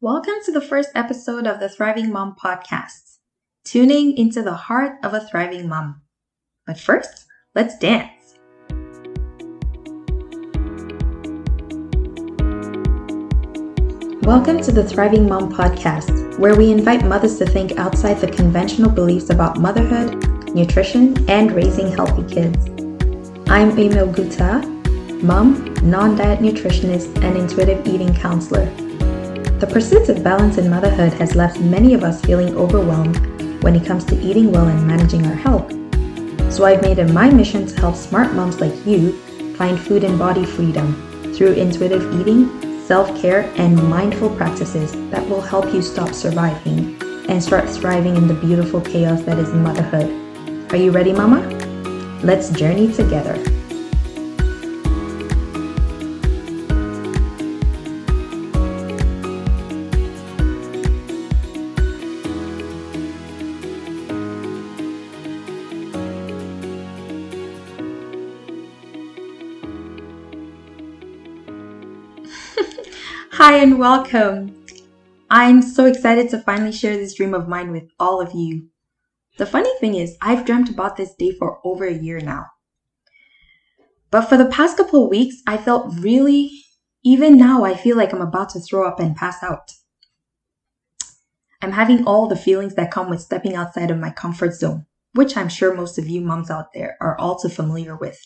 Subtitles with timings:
[0.00, 3.16] Welcome to the first episode of the Thriving Mom podcast,
[3.64, 6.02] tuning into the heart of a thriving mom.
[6.68, 8.36] But first, let's dance.
[14.22, 18.92] Welcome to the Thriving Mom podcast, where we invite mothers to think outside the conventional
[18.92, 22.68] beliefs about motherhood, nutrition, and raising healthy kids.
[23.48, 24.60] I'm Emil Gutta,
[25.24, 28.72] mom, non diet nutritionist, and intuitive eating counselor.
[29.58, 33.16] The pursuit of balance in motherhood has left many of us feeling overwhelmed
[33.62, 35.72] when it comes to eating well and managing our health.
[36.52, 39.12] So I've made it my mission to help smart moms like you
[39.54, 40.94] find food and body freedom
[41.34, 42.48] through intuitive eating
[42.88, 46.96] self care, and mindful practices that will help you stop surviving
[47.28, 50.72] and start thriving in the beautiful chaos that is motherhood.
[50.72, 51.40] Are you ready, Mama?
[52.22, 53.36] Let's journey together.
[73.38, 74.66] Hi and welcome.
[75.30, 78.66] I'm so excited to finally share this dream of mine with all of you.
[79.36, 82.46] The funny thing is, I've dreamt about this day for over a year now.
[84.10, 86.50] But for the past couple of weeks, I felt really,
[87.04, 89.70] even now, I feel like I'm about to throw up and pass out.
[91.62, 95.36] I'm having all the feelings that come with stepping outside of my comfort zone, which
[95.36, 98.18] I'm sure most of you moms out there are all too familiar with.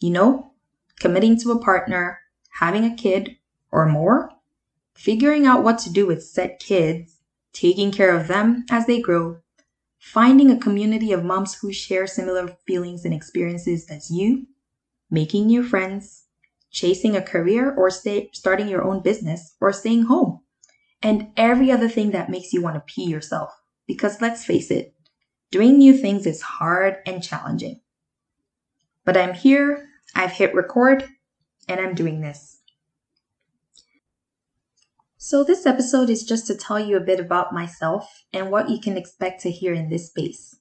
[0.00, 0.52] You know,
[0.98, 2.18] committing to a partner,
[2.58, 3.36] having a kid
[3.72, 4.32] or more,
[4.94, 7.18] figuring out what to do with said kids,
[7.52, 9.38] taking care of them as they grow,
[9.98, 14.46] finding a community of moms who share similar feelings and experiences as you,
[15.10, 16.24] making new friends,
[16.70, 20.40] chasing a career or stay, starting your own business or staying home,
[21.02, 23.50] and every other thing that makes you want to pee yourself.
[23.86, 24.94] Because let's face it,
[25.50, 27.80] doing new things is hard and challenging.
[29.04, 31.04] But I'm here, I've hit record,
[31.68, 32.59] and I'm doing this.
[35.22, 38.80] So, this episode is just to tell you a bit about myself and what you
[38.80, 40.56] can expect to hear in this space.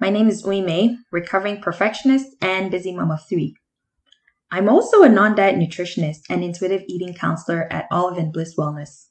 [0.00, 3.54] My name is Uime, recovering perfectionist and busy mom of three.
[4.50, 9.06] I'm also a non diet nutritionist and intuitive eating counselor at Olive and Bliss Wellness,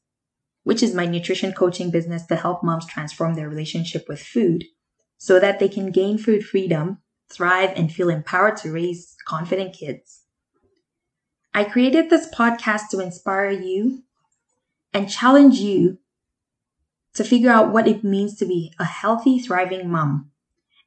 [0.63, 4.65] which is my nutrition coaching business to help moms transform their relationship with food
[5.17, 6.97] so that they can gain food freedom,
[7.31, 10.25] thrive, and feel empowered to raise confident kids.
[11.53, 14.03] I created this podcast to inspire you
[14.93, 15.99] and challenge you
[17.13, 20.31] to figure out what it means to be a healthy, thriving mom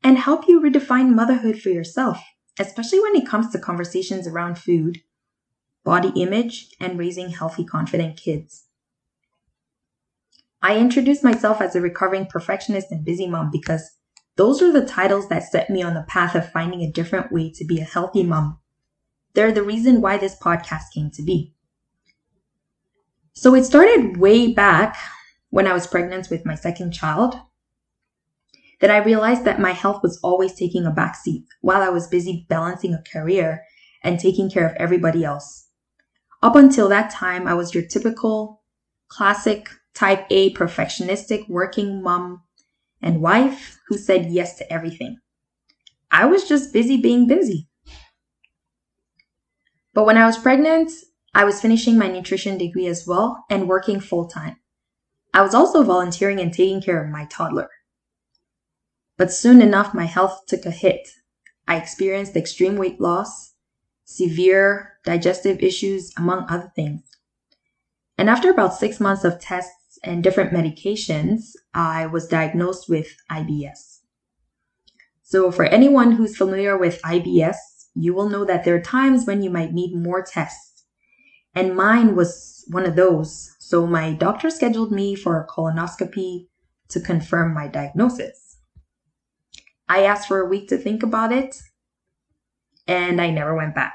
[0.03, 2.19] and help you redefine motherhood for yourself,
[2.59, 5.03] especially when it comes to conversations around food,
[5.85, 8.65] body image, and raising healthy, confident kids.
[10.61, 13.97] I introduced myself as a recovering perfectionist and busy mom because
[14.37, 17.51] those are the titles that set me on the path of finding a different way
[17.55, 18.59] to be a healthy mom.
[19.34, 21.52] They're the reason why this podcast came to be.
[23.34, 24.97] So it started way back
[25.50, 27.34] when I was pregnant with my second child
[28.81, 32.47] that I realized that my health was always taking a backseat while I was busy
[32.48, 33.62] balancing a career
[34.03, 35.69] and taking care of everybody else.
[36.42, 38.62] Up until that time, I was your typical
[39.09, 42.42] classic type A perfectionistic working mom
[43.00, 45.19] and wife who said yes to everything.
[46.10, 47.69] I was just busy being busy.
[49.94, 50.91] But when I was pregnant,
[51.34, 54.56] I was finishing my nutrition degree as well and working full time.
[55.32, 57.70] I was also volunteering and taking care of my toddler.
[59.16, 61.09] But soon enough, my health took a hit.
[61.66, 63.54] I experienced extreme weight loss,
[64.04, 67.03] severe digestive issues, among other things.
[68.19, 74.00] And after about six months of tests and different medications, I was diagnosed with IBS.
[75.22, 77.56] So, for anyone who's familiar with IBS,
[77.94, 80.72] you will know that there are times when you might need more tests
[81.55, 83.55] and mine was one of those.
[83.59, 86.47] So my doctor scheduled me for a colonoscopy
[86.89, 88.59] to confirm my diagnosis.
[89.89, 91.57] I asked for a week to think about it,
[92.87, 93.95] and I never went back.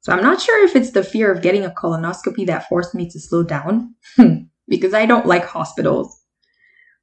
[0.00, 3.10] So I'm not sure if it's the fear of getting a colonoscopy that forced me
[3.10, 3.94] to slow down,
[4.68, 6.22] because I don't like hospitals.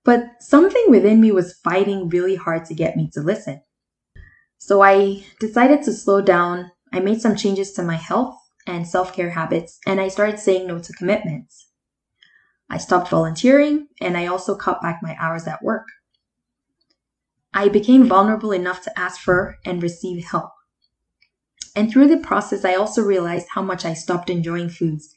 [0.04, 3.62] But something within me was fighting really hard to get me to listen.
[4.58, 6.72] So I decided to slow down.
[6.94, 10.68] I made some changes to my health and self care habits, and I started saying
[10.68, 11.70] no to commitments.
[12.70, 15.88] I stopped volunteering, and I also cut back my hours at work.
[17.54, 20.52] I became vulnerable enough to ask for and receive help.
[21.76, 25.14] And through the process, I also realized how much I stopped enjoying foods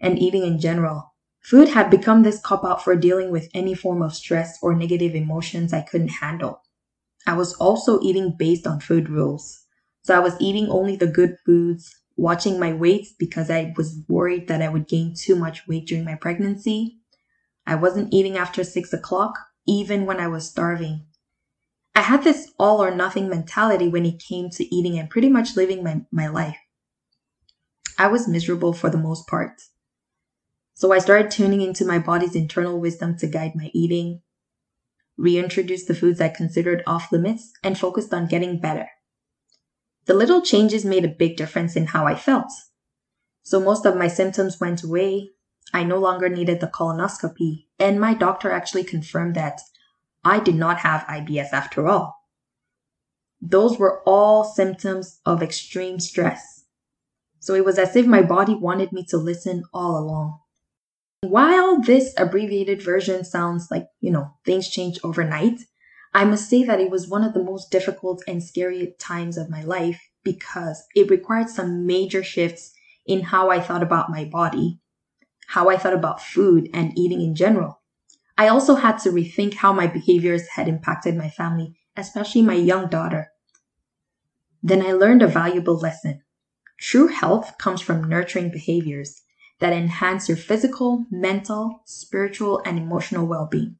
[0.00, 1.12] and eating in general
[1.46, 5.14] Food had become this cop out for dealing with any form of stress or negative
[5.14, 6.60] emotions I couldn't handle.
[7.24, 9.64] I was also eating based on food rules.
[10.02, 14.48] So I was eating only the good foods, watching my weight because I was worried
[14.48, 16.98] that I would gain too much weight during my pregnancy.
[17.66, 21.06] I wasn't eating after six o'clock, even when I was starving.
[21.94, 25.56] I had this all or nothing mentality when it came to eating and pretty much
[25.56, 26.58] living my, my life.
[27.98, 29.62] I was miserable for the most part.
[30.74, 34.20] So I started tuning into my body's internal wisdom to guide my eating,
[35.16, 38.90] reintroduced the foods I considered off limits, and focused on getting better.
[40.06, 42.50] The little changes made a big difference in how I felt.
[43.42, 45.30] So most of my symptoms went away.
[45.72, 49.60] I no longer needed the colonoscopy, and my doctor actually confirmed that
[50.24, 52.16] I did not have IBS after all.
[53.40, 56.64] Those were all symptoms of extreme stress.
[57.40, 60.40] So it was as if my body wanted me to listen all along.
[61.20, 65.60] While this abbreviated version sounds like, you know, things change overnight,
[66.16, 69.50] I must say that it was one of the most difficult and scary times of
[69.50, 72.72] my life because it required some major shifts
[73.04, 74.80] in how I thought about my body,
[75.48, 77.82] how I thought about food and eating in general.
[78.38, 82.88] I also had to rethink how my behaviors had impacted my family, especially my young
[82.88, 83.28] daughter.
[84.62, 86.22] Then I learned a valuable lesson.
[86.80, 89.20] True health comes from nurturing behaviors
[89.58, 93.76] that enhance your physical, mental, spiritual, and emotional well being.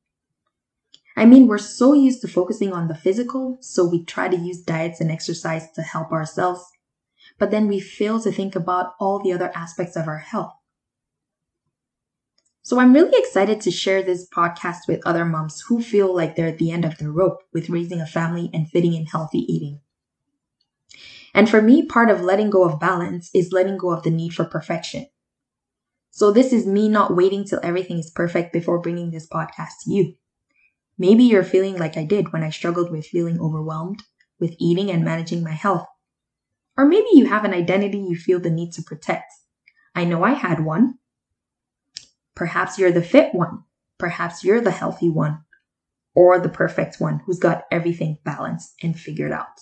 [1.17, 4.63] I mean, we're so used to focusing on the physical, so we try to use
[4.63, 6.63] diets and exercise to help ourselves,
[7.39, 10.53] but then we fail to think about all the other aspects of our health.
[12.63, 16.49] So I'm really excited to share this podcast with other moms who feel like they're
[16.49, 19.81] at the end of the rope with raising a family and fitting in healthy eating.
[21.33, 24.35] And for me, part of letting go of balance is letting go of the need
[24.35, 25.07] for perfection.
[26.11, 29.93] So this is me not waiting till everything is perfect before bringing this podcast to
[29.93, 30.15] you.
[30.99, 34.03] Maybe you're feeling like I did when I struggled with feeling overwhelmed
[34.39, 35.87] with eating and managing my health.
[36.77, 39.33] Or maybe you have an identity you feel the need to protect.
[39.95, 40.99] I know I had one.
[42.35, 43.65] Perhaps you're the fit one.
[43.99, 45.41] Perhaps you're the healthy one.
[46.15, 49.61] Or the perfect one who's got everything balanced and figured out.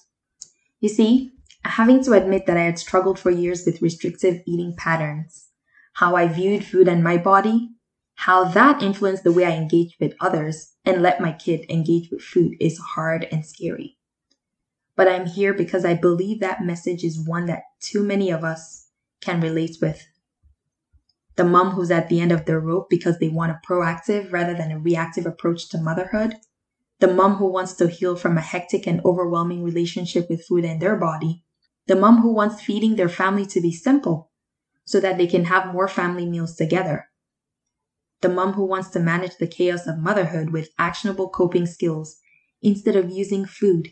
[0.80, 1.32] You see,
[1.64, 5.48] having to admit that I had struggled for years with restrictive eating patterns
[5.94, 7.70] how I viewed food and my body,
[8.14, 12.22] how that influenced the way I engaged with others and let my kid engage with
[12.22, 13.98] food is hard and scary.
[14.96, 18.88] But I'm here because I believe that message is one that too many of us
[19.20, 20.06] can relate with.
[21.36, 24.54] The mom who's at the end of their rope because they want a proactive rather
[24.54, 26.36] than a reactive approach to motherhood.
[27.00, 30.80] The mom who wants to heal from a hectic and overwhelming relationship with food and
[30.80, 31.42] their body.
[31.88, 34.30] The mom who wants feeding their family to be simple
[34.84, 37.08] so that they can have more family meals together.
[38.24, 42.16] The mom who wants to manage the chaos of motherhood with actionable coping skills
[42.62, 43.90] instead of using food.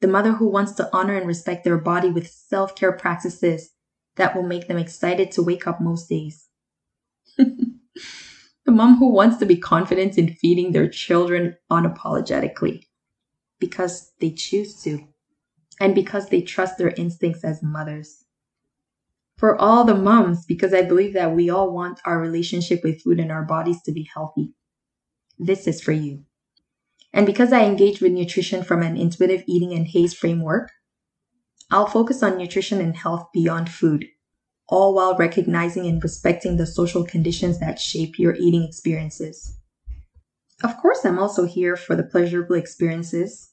[0.00, 3.74] The mother who wants to honor and respect their body with self care practices
[4.16, 6.48] that will make them excited to wake up most days.
[7.36, 7.76] the
[8.68, 12.86] mom who wants to be confident in feeding their children unapologetically
[13.60, 15.06] because they choose to
[15.78, 18.21] and because they trust their instincts as mothers
[19.42, 23.18] for all the moms because I believe that we all want our relationship with food
[23.18, 24.54] and our bodies to be healthy.
[25.36, 26.22] This is for you.
[27.12, 30.70] And because I engage with nutrition from an intuitive eating and HAES framework,
[31.72, 34.06] I'll focus on nutrition and health beyond food,
[34.68, 39.58] all while recognizing and respecting the social conditions that shape your eating experiences.
[40.62, 43.50] Of course, I'm also here for the pleasurable experiences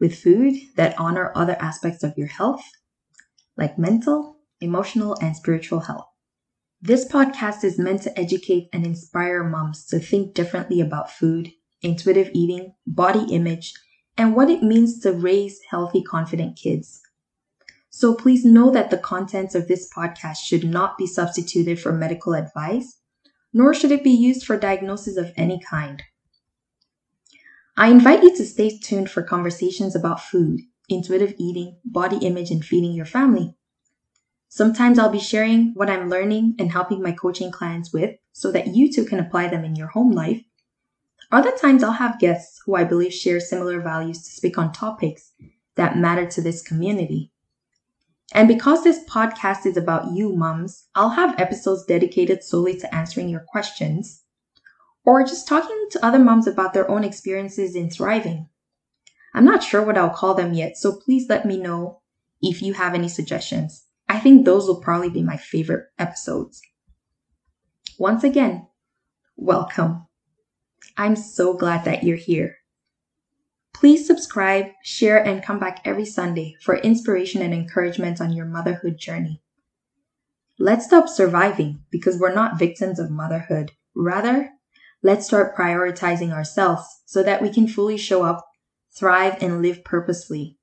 [0.00, 2.64] with food that honor other aspects of your health,
[3.58, 6.06] like mental, emotional, and spiritual health.
[6.80, 11.52] This podcast is meant to educate and inspire moms to think differently about food,
[11.82, 13.74] intuitive eating, body image,
[14.16, 17.00] and what it means to raise healthy, confident kids.
[17.90, 22.34] So please know that the contents of this podcast should not be substituted for medical
[22.34, 22.98] advice,
[23.52, 26.02] nor should it be used for diagnosis of any kind.
[27.76, 32.64] I invite you to stay tuned for conversations about food, intuitive eating, body image, and
[32.64, 33.54] feeding your family.
[34.54, 38.66] Sometimes I'll be sharing what I'm learning and helping my coaching clients with so that
[38.66, 40.42] you too can apply them in your home life.
[41.30, 45.32] Other times I'll have guests who I believe share similar values to speak on topics
[45.76, 47.32] that matter to this community.
[48.34, 53.30] And because this podcast is about you, mums, I'll have episodes dedicated solely to answering
[53.30, 54.22] your questions
[55.02, 58.50] or just talking to other moms about their own experiences in thriving.
[59.32, 62.02] I'm not sure what I'll call them yet, so please let me know
[62.42, 63.86] if you have any suggestions.
[64.12, 66.60] I think those will probably be my favorite episodes.
[67.98, 68.68] once again,
[69.36, 70.06] welcome.
[70.98, 72.56] I'm so glad that you're here.
[73.72, 78.98] Please subscribe, share, and come back every Sunday for inspiration and encouragement on your motherhood
[78.98, 79.40] journey.
[80.58, 83.72] Let's stop surviving because we're not victims of motherhood.
[83.94, 84.50] Rather,
[85.02, 88.46] let's start prioritizing ourselves so that we can fully show up,
[88.94, 90.58] thrive, and live purposely,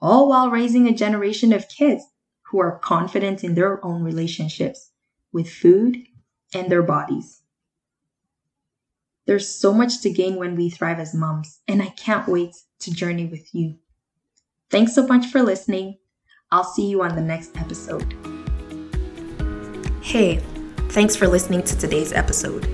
[0.00, 2.02] all while raising a generation of kids
[2.50, 4.90] who are confident in their own relationships
[5.32, 5.96] with food
[6.54, 7.42] and their bodies.
[9.26, 12.90] There's so much to gain when we thrive as moms, and I can't wait to
[12.90, 13.76] journey with you.
[14.70, 15.98] Thanks so much for listening.
[16.50, 18.14] I'll see you on the next episode.
[20.00, 20.36] Hey,
[20.88, 22.66] thanks for listening to today's episode.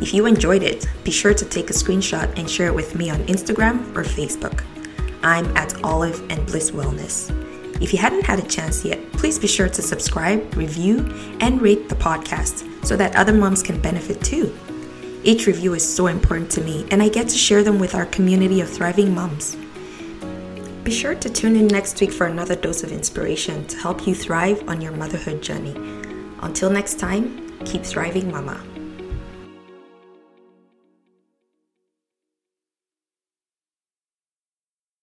[0.00, 3.10] If you enjoyed it, be sure to take a screenshot and share it with me
[3.10, 4.64] on Instagram or Facebook.
[5.22, 7.30] I'm at Olive and Bliss Wellness.
[7.80, 10.98] If you hadn't had a chance yet, please be sure to subscribe, review,
[11.40, 14.56] and rate the podcast so that other moms can benefit too.
[15.24, 18.06] Each review is so important to me, and I get to share them with our
[18.06, 19.56] community of thriving moms.
[20.84, 24.14] Be sure to tune in next week for another dose of inspiration to help you
[24.14, 25.74] thrive on your motherhood journey.
[26.40, 28.62] Until next time, keep thriving, Mama.